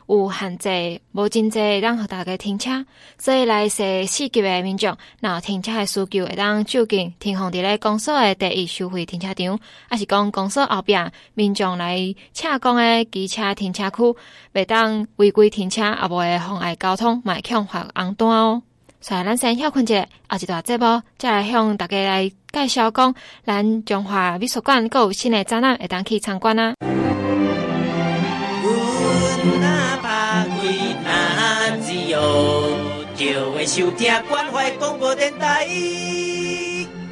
[0.08, 2.84] 有限制，无真济让大家停车，
[3.18, 10.94] 所以来说市级的民众，若停车的需求会当就近停放伫咧公所的第一收费停车场，还是讲公所后壁
[11.34, 14.16] 民众来洽公的机车停车区，
[14.52, 18.62] 袂当违规停车，也无会妨碍交通，买强化红单哦。
[19.00, 26.74] 所以咱先休困一下，后一段节目再来向大家来介绍讲，咱中华美术馆阁有新的展览，会当去参观啊。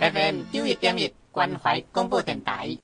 [0.00, 2.78] FM 九一点一关怀广播电台，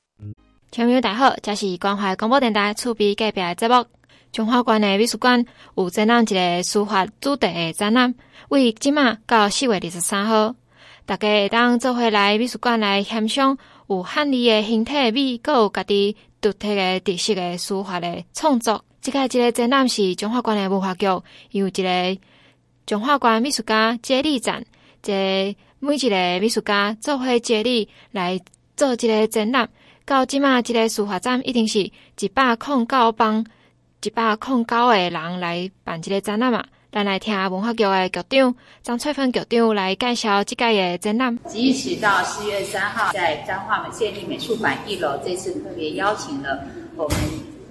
[0.70, 3.84] 听众大家好，这是关怀广播电台厝边隔壁的节目。
[4.34, 8.12] 中华馆的美术馆有展览一个书法主题的展览，
[8.48, 10.56] 为即马到四月二十三号，
[11.06, 18.84] 大家会当做伙来美术馆来欣赏有汉字的形体美，阁有家己独特的特色的书法的创作。
[19.00, 21.06] 即个即个展览是中华馆的文化局
[21.52, 22.18] 有一个
[22.86, 24.64] 中华馆美术家接力展，
[25.00, 28.40] 即每一个美术家做伙接力来
[28.76, 29.68] 做即个展览。
[30.04, 33.46] 到即马即个书法展一定是一百空九帮。
[34.04, 36.62] 一百零九个人来办这个展览嘛，
[36.92, 41.38] 咱来听文化局的局长张翠芬局长来介绍这个的展览。
[41.48, 46.64] 即日起到四月三号，在彰化美县立美术馆一楼，这次特别邀请了
[46.96, 47.18] 我们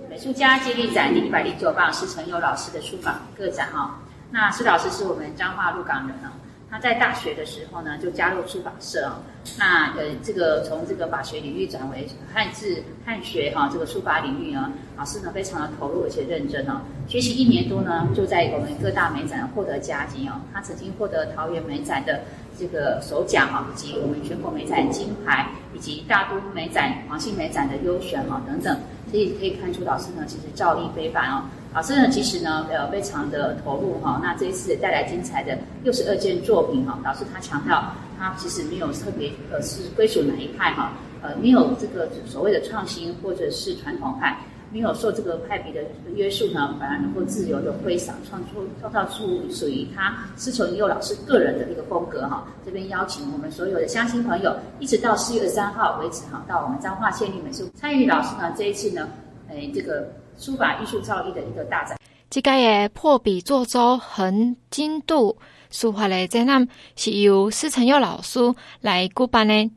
[0.10, 4.00] 美术家接力展第一百零九棒是陈友老师的书法个展哈。
[4.32, 6.34] 那施老师是我们彰化鹿港人啊。
[6.74, 9.22] 他在大学的时候呢，就加入书法社啊。
[9.60, 16.82] 那呃，这个从这个法学领域转为汉字汉学哈，这个书法领域呢，老师呢非常的投入而且认真哦。
[17.08, 20.34] 学习一年多呢，就在我们各大美展获得佳绩哦。
[20.52, 22.22] 他曾经获得桃园美展的
[22.58, 28.76] 这个首奖哈，以及我们全国美展金牌，以及大都美展、黄兴美展的优选哈等等。
[29.12, 31.44] 所以可以看出，老师呢其实造诣非凡哦。
[31.74, 34.22] 老师呢，其实呢，呃，非常的投入哈。
[34.24, 37.00] 那这一次带来精彩的六十二件作品哈。
[37.04, 37.84] 老师他强调，
[38.16, 40.92] 他其实没有特别呃是归属哪一派哈，
[41.24, 44.38] 呃，没有这个所谓的创新或者是传统派，
[44.72, 52.46] 没有受这个派别的约束呢，反而能够自由的挥洒，创出创造出属于他施承祐老师个人的一个风格哈。
[52.64, 59.10] 这边邀请我们所有的乡亲朋友，一直到四月三号为止哈，到我们彰化县立美术参与老师呢这一次呢，
[59.50, 60.08] 哎，这个。
[60.38, 61.98] 书法艺术造诣的一个大展，
[62.30, 65.38] 这个的破笔作舟横经度
[65.70, 68.40] 书法的展览是由施承佑老师
[68.82, 69.72] 来举办的。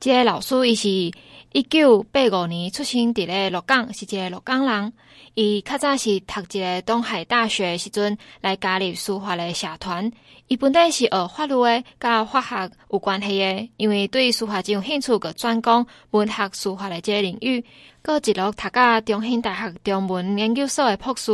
[0.00, 0.88] 这个老师伊是
[1.52, 4.92] 一九八五年出生伫咧鹿港，是一个鹿港人。
[5.34, 10.10] 伊较早是读一个东海大学时阵来加入书法的社团。
[10.48, 17.62] 伊本来是学法律的，甲法学有关系的，因为对书法真有兴趣，个专攻文学书法的这个领域。
[18.00, 21.30] 阁一路读到中兴大学中文研究所的博士，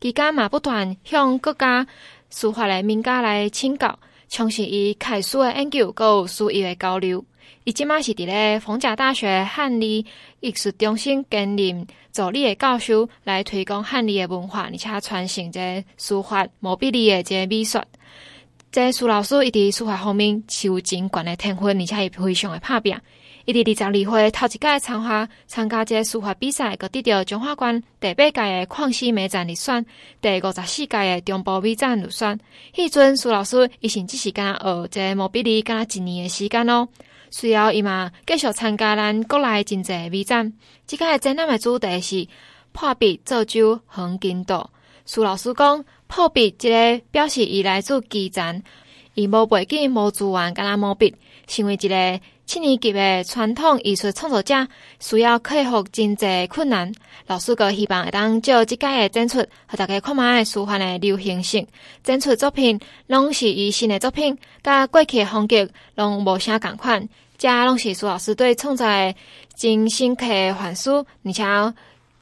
[0.00, 1.84] 期间嘛不断向各家
[2.30, 7.24] 书法的名家来请教，从事伊楷书的研究，阁有书艺的交流。
[7.70, 17.78] 伊即马是伫咧逢甲大学汉字艺术中心兼任助理诶教授，来推广汉字的文化，而且传承这书法毛笔字的这美术。
[18.72, 22.96] 这苏老师伊伫书法方面是有真悬诶天分，而且伊非常诶拍拼。
[23.44, 29.86] 伊伫二十二岁头一届参加参加这书法比赛，阁得到中华关第八届诶旷世美展入选，
[30.20, 32.36] 第五十四届诶中部美展入选。
[32.74, 36.88] 迄阵苏老师伊甚至是敢学这毛笔字，敢一年诶时间哦。
[37.30, 40.52] 随后伊嘛继续参加咱国内真济诶美展。
[40.86, 42.28] 即个展览的主题是
[42.72, 44.70] 破笔作舟横金岛。
[45.06, 48.62] 苏老师讲破壁，即个表示伊来自基层，
[49.14, 51.14] 伊无背景无资源，敢若毛笔。
[51.50, 54.68] 成为一个七年级的传统艺术创作者，
[55.00, 56.92] 需要克服真济困难。
[57.26, 61.66] 老师阁希望会当借即届的展出，和大家看卖书画的流行性
[62.04, 67.08] 展出作品，拢是以新的作品，甲过去的风格拢无啥共款。
[67.36, 69.14] 这拢是苏老师对创作的
[69.56, 71.42] 真深刻反思，而且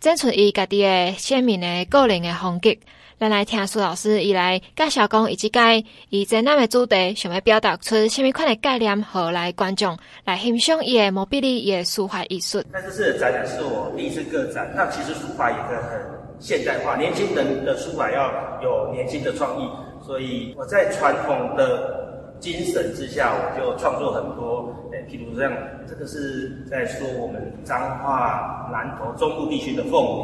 [0.00, 2.74] 展出伊家己的鲜明的个人的风格。
[3.18, 12.62] 咱来听苏老师伊来介绍讲，伊即届伊展览的主题，想要表达出什么款的概念，和来观众来欣赏伊的毛笔字，伊的书法艺术。
[12.72, 16.00] 那这次的展览是我第一次个展，那其实书法也可以很
[16.38, 18.30] 现代化，年轻人的书法要
[18.62, 19.68] 有年轻的创意，
[20.00, 25.52] 所以我在传统的精神之下，我就创作很多，诶，譬如这样，
[25.88, 30.22] 这个是在说我们彰化南投中部地区的凤梨，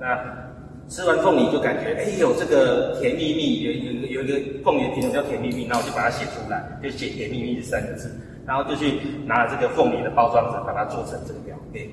[0.00, 0.44] 那。
[0.88, 8.10] 吃完凤梨就感觉，哎，有这个甜蜜蜜，有有有一个凤梨品种叫甜蜜蜜，那我就把它写出来，就写甜蜜蜜这三个字，
[8.46, 11.88] 然后就去拿这个凤梨的包装纸，把它做成这个表面。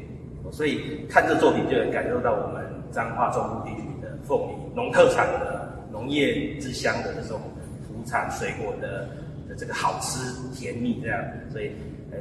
[0.52, 7.40] 所以看这作品就能感受到我们彰化中部地区的凤梨农特产的农业之乡的这种
[7.88, 9.08] 土产水果的
[9.48, 10.20] 的这个好吃
[10.54, 11.18] 甜蜜这样。
[11.52, 11.72] 所以，
[12.12, 12.18] 呃，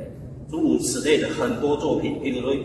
[0.49, 2.57] 诸如此类的很多作品，比如说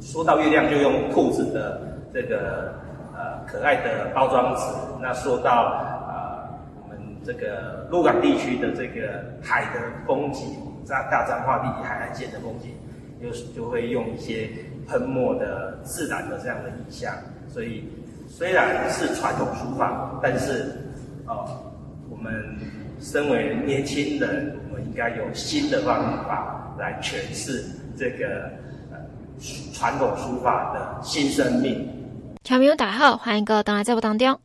[0.00, 2.83] 说到月亮就用兔子的这个。
[3.46, 4.62] 可爱的包装纸。
[5.00, 5.50] 那说到
[6.08, 6.48] 呃，
[6.82, 12.70] 我们这个鹿港地区的这个海的风景，在大彰化地海岸线的风景，
[13.20, 14.48] 就就会用一些
[14.88, 17.12] 喷墨的自然的这样的意象。
[17.48, 17.84] 所以
[18.28, 20.72] 虽然是传统书法，但是
[21.26, 21.46] 哦，
[22.10, 22.32] 我们
[23.00, 27.62] 身为年轻人，我们应该有新的方法来诠释
[27.96, 28.50] 这个
[28.90, 28.98] 呃
[29.72, 31.90] 传统书法的新生命。
[32.44, 34.38] 听众朋友大家好，欢迎各位登来节目当中。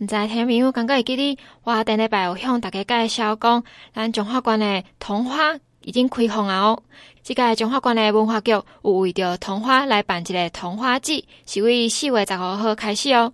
[0.00, 3.62] 毋知听众朋友感觉会记得，我顶礼拜有向大家介绍讲，
[3.94, 6.62] 咱彰化县的桐花已经开放啊！
[6.62, 6.82] 哦，
[7.22, 13.32] 即个彰化县的文化局有为着桐花来办一个桐花季，是为四月十五号开始哦。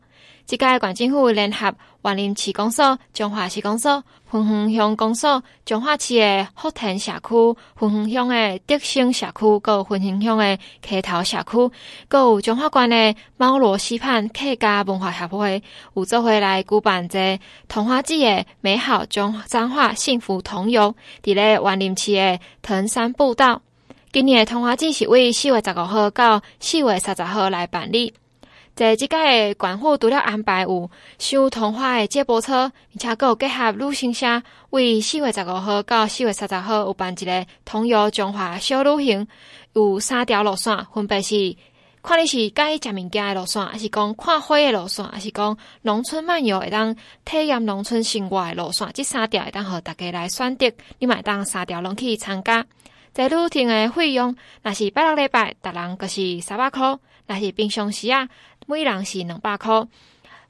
[0.50, 11.70] 即个县政府联合万林区公所、彰化市公所、芬园乡公所、彰化市的福田社区、芬园乡的德兴社区、阁有芬园乡的溪头社区，
[12.08, 15.62] 阁有彰化县的猫罗溪畔客家文化协会，
[15.94, 23.62] 有做伙来举办这桐花季的美好中彰化幸福桐游，伫咧员林市的藤山步道。
[24.12, 28.12] 今年的桐花季是为四月十五号到四月三十号来办理。
[28.80, 39.28] 在即个县府除了安排有赏桐花的接驳车，而且阁有结合旅行社，为四月十五号到四月三十号有办一个通游中华小旅行，
[39.74, 41.54] 有三条路线，分别是
[42.02, 52.64] 看你是喜欢食物件的路线，还是讲看花的路线，还是讲农村漫游会当体验农村生活的路线，这三条会当互大家来选择，你嘛会当三条拢去参加。
[53.12, 58.26] 在旅程的费用，若是拜六礼拜，逐人阁是三百块；若是平常时啊。
[58.70, 59.74] 每人是两百块，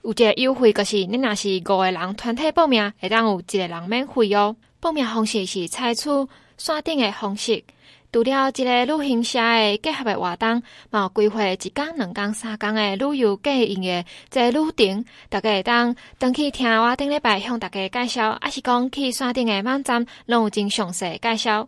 [0.02, 4.54] 有一个优惠，就是你若是五个人团体报名，会当有一个人免费哦。
[4.78, 6.10] 报名方式是采取
[6.58, 7.64] 线顶的方式，
[8.12, 21.66] 除了一个旅行社的结合的活动，嘛有规划一天、两天、三天的旅游计营的这旅程，大家会当登去听我顶礼拜向大家介绍，抑是讲去线顶的网站，拢有真详细介绍。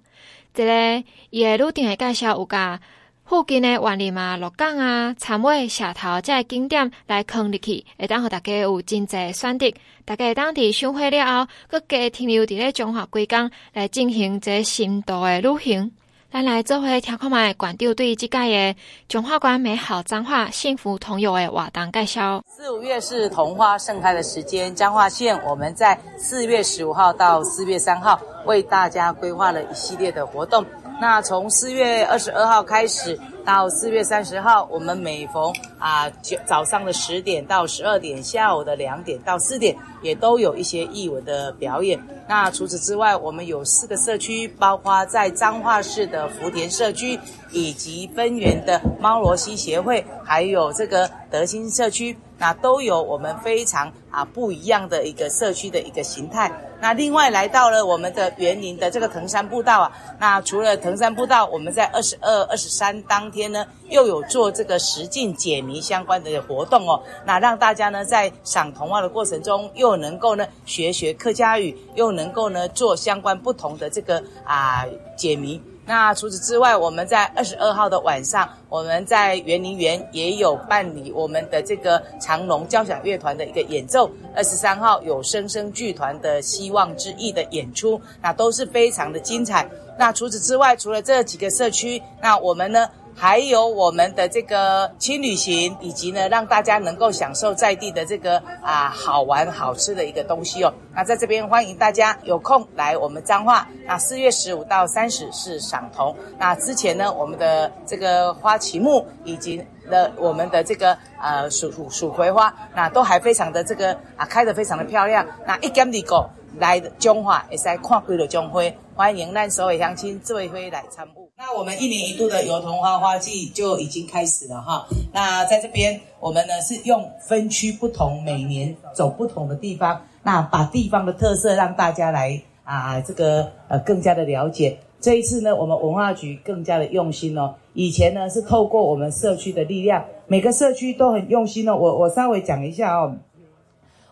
[0.53, 2.79] 这个伊的旅程的介绍有甲。
[3.25, 9.73] 附近的万里马、鹿港啊、田尾、社头这些景点来坑入去，会当互大家有真济选择。
[10.05, 15.93] 大家当地赏花了后，阁加停留伫咧彰化几工来进行这深度的旅行。
[16.31, 22.43] 咱来做伙听看卖馆长对即届的彰化县美好彰化幸福桐游的活动介绍。
[22.47, 30.65] 四五月是桐花盛开的时间，彰化县我们在四月十五号到四月三号为大家规划了一系列的活动。
[31.01, 36.09] 那从四月二十二号开始到四月三十号，我们每逢啊
[36.47, 42.01] 早上的十点到十二点，下午的两点到四点，也都有一些艺文的表演。
[42.29, 47.19] 那除此之外，我们有四个社区，包括在彰化市的福田社区，
[47.51, 56.53] 以及分园的猫罗西协会，还有这个德兴社区，那都有我们非常啊不一样的一个社区的一个形态。
[56.81, 67.01] 那另外来到了我们的园林的这个藤山步道啊，那除了藤山步道，我们在二十二、二十三当天呢，又有做这个实境解谜相关的活动哦。
[67.25, 74.85] 那让大家呢在赏童话的过程中，又能够呢学学客家语，又能够呢做相关不同的这个啊
[75.17, 75.63] 解谜。
[75.85, 84.09] 那除此之外，我们在二十二号的晚上，我们在园林园也有办理我们的这个长隆交响乐团的一个演奏。
[84.35, 89.69] 二十三号有声声剧团的《希望之翼》的演出，那都是非常的精彩。
[89.99, 100.73] 那除此之外，除了这几个社区，那我们呢，还有我们的这个轻旅行，以及呢，让大家能够享受在地的这个啊好玩好吃的一个东西哦。
[100.95, 103.69] 那在这边欢迎大家有空来我们彰化。
[103.87, 106.15] 那四月十五到三十是赏桐。
[106.39, 115.25] 那之前呢，我们的这个花旗木以及的我们的这个呃蜀蜀蜀葵花，那都还非常的这个啊开得非常的漂亮。
[115.47, 118.63] 那一点二个来彰化，会使看几朵种花。
[118.95, 121.22] 欢迎咱所有乡亲做伙来参与。
[121.37, 124.87] 那我们一年一度的油桐花花季就已经开始了哈。
[125.13, 134.79] 那在这边，我们呢是用分区不同，每年走不同的地方，那把地方的特色让大家来啊这个呃更加的了解。
[135.01, 137.55] 这一次呢，我们文化局更加的用心哦。
[137.73, 141.75] 以前呢是透过我们社区的力量，每个社区都很用心哦。
[141.75, 143.17] 我我稍微讲一下哦。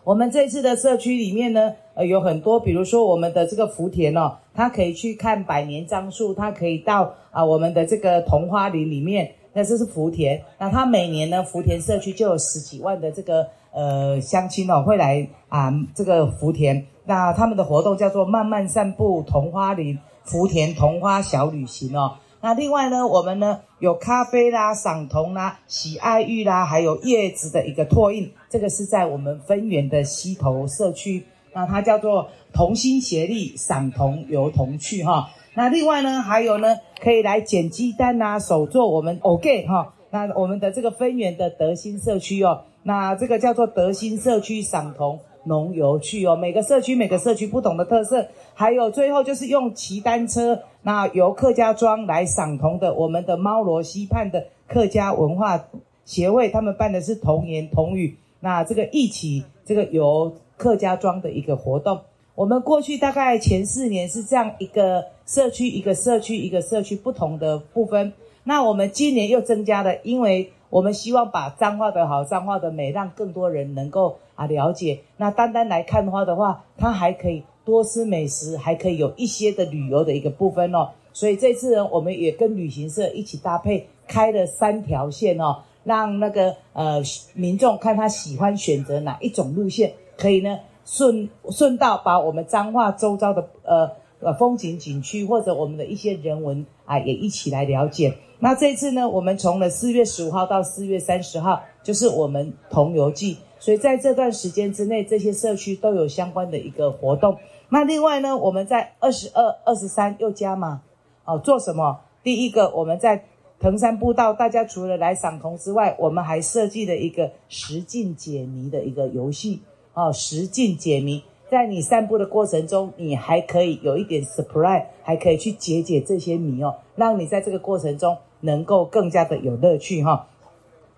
[0.03, 10.43] 我们这次的社区里面呢，呃，有很多，比如说我们的这个福田哦，他可以去看百年樟树，他可以到啊、我们的这个桐花林里面，那这是福田。
[10.59, 16.85] 那他每年呢，福田社区就有十几万的这个呃乡亲哦，会来啊、这个福田。
[17.05, 22.17] 那他们的活动叫做慢慢散步桐花林福田桐花小旅行哦。
[22.41, 31.23] 那另外呢，我们呢有咖啡啦、赏桐啦、喜爱玉啦，还有叶子的一个拓印，这个是在我们分园的溪头社区。
[31.53, 35.29] 那它叫做同心协力赏同游童趣哈。
[35.53, 39.93] 那另外呢，还有呢，可以来捡鸡蛋呐，手做我们 OK 哈。
[40.09, 46.35] 那我们的这个分园的德心社区哦，那这个叫做德心社区赏同农游趣哦。
[46.35, 50.59] 每个社区每个社区不同的特色，还有最后就是用骑单车。
[50.83, 55.65] 那由客家庄来赏同的，我们的猫罗溪畔的客家文化
[56.05, 58.17] 协会，他们办的是童言童语。
[58.39, 61.99] 那这个一起，这个由客家庄的一个活动。
[62.35, 68.13] 我们过去大概前四年是这样一个社区一个社区一个社区不同的部分。
[68.43, 74.99] 那我们今年又增加了，因为我们希望把彰化的好、彰化的美，让更多人能够啊了解。
[75.17, 77.43] 那单单来看花的话，它还可以。
[77.63, 80.89] 多吃美食，还可以有一些的旅游的一个部分哦。
[81.13, 86.99] 所以这次呢，我们也跟旅行社一起搭配开了三条线哦，让那个呃
[87.35, 98.17] 民众看他喜欢选择哪一种路线，可以呢顺顺道把我们彰化周遭的呃呃风景景区或者我们的一些人文啊也一起来了解。
[98.39, 103.37] 那这次呢，我们从了四月十五号到四月三十号，就是我们桐游季。
[103.59, 107.37] 所以在这段时间之内，这些社区都有相关的一个活动。
[107.69, 110.81] 那另外呢，我们在二十二、二十三又加码，
[111.25, 112.01] 哦，做什么？
[112.23, 113.23] 第一个，我们在
[113.59, 119.61] 藤山步道，大家除了来赏桐之外，我们还设计了一个实境解谜的一个游戏，
[119.93, 130.25] 哦，实境解谜，在你散步的过程中，你还可以有一点 surprise，还可以去解解这些谜哦，让你在这个过程中能够更加的有乐趣哈、哦。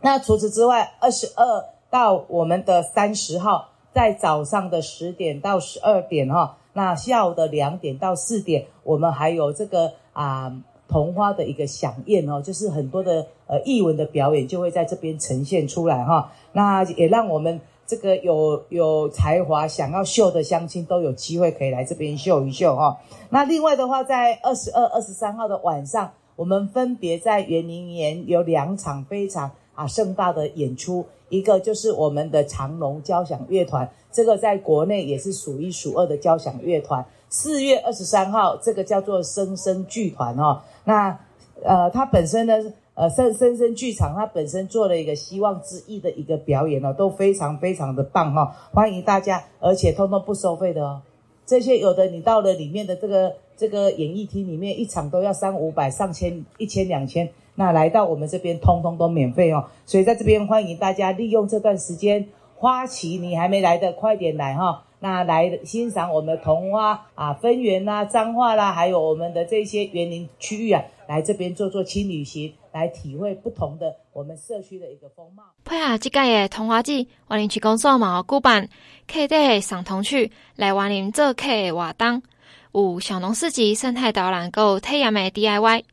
[0.02, 1.66] 那除此之外，二十二。
[1.94, 10.52] 到我们的三十号，在早上的十点到十二点哈，那下午的两点到四点，我们还有这个啊
[10.88, 22.98] 桐花的一个响宴哦，就是很多的呃艺文的表演就会在这边呈现出来哈，那也让我们这个有有才华想要秀的乡亲都有机会可以来这边秀一秀哈。
[23.30, 31.06] 那另外的话，在二十二、二十三号的晚上，我们分别在圆明园有两场非常啊盛大的演出。
[31.30, 37.04] 一个就是我们的长隆交响乐团，这个在国内也是数一数二的交响乐团。
[37.28, 40.62] 四月二十三号，这个叫做生生剧团哦。
[40.84, 41.18] 那
[41.64, 42.54] 呃，它本身呢，
[42.96, 51.02] 呃，生生生剧场，它本身做了一个希望之翼的一个表演哦，都非常非常的棒哈、哦，欢迎大家，而且通通不收费的哦。
[51.46, 57.28] 这些有的你到了里面的这个这个演艺厅里面，一场都要三五百、上千、一千、两千。
[57.56, 64.80] 那来到我们这边，通通都免费哦，所以在这边欢迎大家利用这段时间，花旗你还没来的，快点来哈、哦。
[65.00, 75.44] 那来欣赏我们的桐花啊，分园啦、彰化啦，还有我们的这些园林区域啊，来这边做做轻旅行，来体会不同的我们社区的一个风貌。
[75.64, 78.68] 配合这届的童话季，万林区公所嘛有举办
[79.08, 82.24] 客地赏桐趣，来万林做客的活动，
[82.72, 85.84] 有小农市集、生态导览，还有体验的 DIY。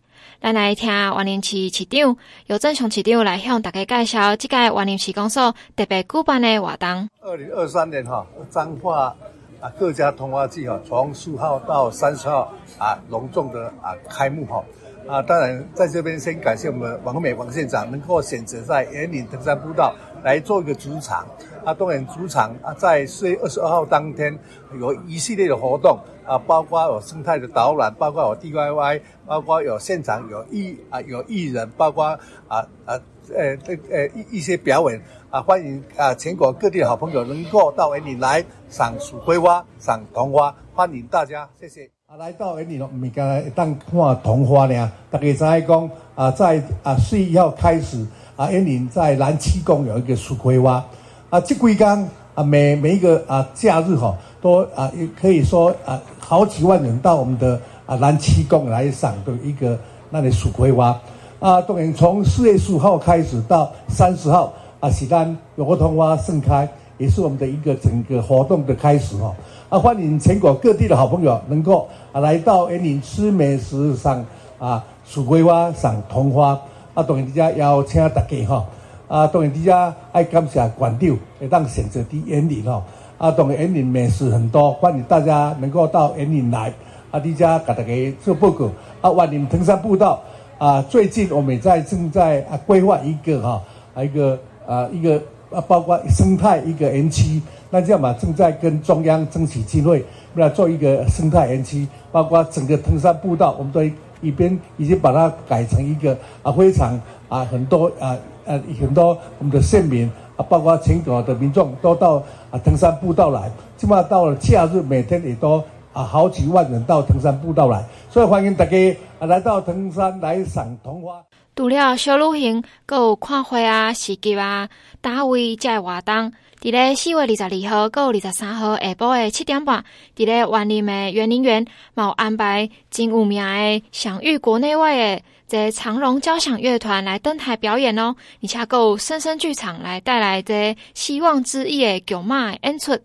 [0.40, 2.16] 咱来听万林市市长
[2.46, 7.10] 由正雄市长来向大家介绍这届万林市公所特别举办的活动。
[7.20, 9.14] 二零二三年哈，彰化
[9.60, 14.64] 啊各家桐花季哈，从四号到三十号啊隆重的啊开幕哈。
[15.10, 19.92] 啊，当然在这边先感谢我们王美王县长能够选择在员林登山步道
[20.22, 21.26] 来做一个主场。
[21.64, 24.38] 啊，当然主场啊，在四月二十二号当天
[24.78, 32.04] 有一系列的活动啊，包括有生态的导览，包括有 DIY，包括有现场有艺啊有艺人，包括
[32.46, 32.98] 啊啊
[33.34, 41.99] 呃这呃一一些表演啊，欢迎啊全国各地的好朋友能够到员林来赏蜀葵花、赏桐花，欢迎大家，谢谢。
[42.12, 48.04] 啊，来到员林咯，唔系讲来当看桐花呢，大家知影讲啊，在啊四月一号开始
[48.34, 50.84] 啊，员林在南七宫有一个蜀葵花
[51.28, 59.78] 啊，这几天啊每每一个啊假日哈，都啊也可以说啊好几万人到我们的啊南七宫来赏的一个
[60.10, 61.00] 那里蜀葵花
[61.38, 69.28] 啊，当然从四月十五号开始到三十号啊，是咱河桐花盛开，也是我们的一个整个活动的开始哈。
[69.28, 69.36] 啊，
[69.70, 74.26] 啊欢迎全国各地的好朋友能够啊来到员林吃美食，赏
[74.58, 76.60] 啊蜀葵花，赏桐花。
[76.92, 78.64] 啊，当然底下邀请大家哈。
[79.06, 82.82] 啊，当然底下爱感谢馆长会当选择的员林哈。
[83.16, 86.72] 啊，当然员林美食很多，欢迎大家能够到员林来。
[87.12, 88.68] 啊，底下给大家做报告。
[89.00, 90.20] 啊，员林登山步道
[90.58, 93.62] 啊，最近我们在正在啊规划一个哈，
[93.94, 95.22] 啊一个啊一个
[95.52, 97.40] 啊包括生态一个园区。
[97.72, 103.80] 那这样嘛，正在跟中央争取机会，来做一个生态园区，包括整个登山步道，我们都
[104.20, 112.16] 一边已经把它改成一个啊非常啊很多啊呃很多我们的县民啊，包括全国的民众都到
[112.50, 115.62] 啊登山步道来，起码到了假日每天也都
[115.92, 121.22] 啊好几万人到登山步道来，所以欢迎大家啊来到登山来赏桐花。
[121.56, 124.68] 除了小旅行，阁有看花啊、市集啊、
[125.02, 126.32] 大位这个活动。
[126.62, 129.84] 伫咧四月二十二号，阁有二十三号下晡的七点半，
[130.16, 138.14] 伫咧员林的园林园，嘛有安排真有名的享誉国内外的这长荣交响乐团来登台表演哦。
[138.42, 142.98] 而且阁有深深剧场来带来这希望之翼的剧码的演出。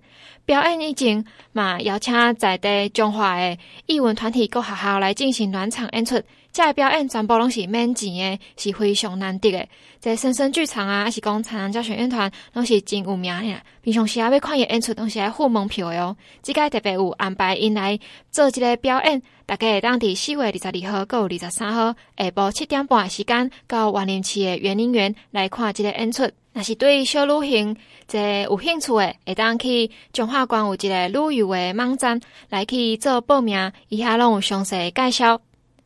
[0.45, 6.21] 表演以前嘛邀请在地中华的艺文团体各学校来进行暖场演出。
[6.51, 9.67] 这个表演全部拢是免钱的，是非常难得的。
[9.99, 13.61] 在生声剧场啊，还是讲长荣交响乐团，拢是真有名的。
[13.81, 16.15] 平常时啊，要看伊演出，拢是爱付门票的哦。
[16.41, 17.99] 这个特别有安排，因来
[18.31, 26.23] 做这个表演，大概会当伫四月二十二号，到二十三号下晡七点半的时间，到万林市的园林园来看这个演出。
[26.53, 27.75] 若是对小旅行
[28.07, 35.41] 这有兴趣诶，会当去中华关有一个旅游诶网站来去做报名，以下拢有详细介绍。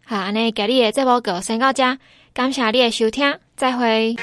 [0.06, 1.98] 好，安尼今日诶节目就先到这，
[2.34, 4.16] 感谢你诶收听，再会。